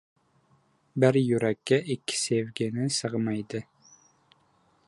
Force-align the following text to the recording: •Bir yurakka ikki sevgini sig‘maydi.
•Bir 1.03 1.19
yurakka 1.25 1.79
ikki 1.97 2.19
sevgini 2.23 2.91
sig‘maydi. 2.99 3.63